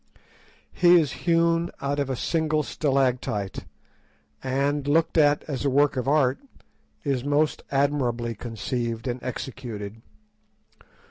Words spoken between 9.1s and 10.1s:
executed.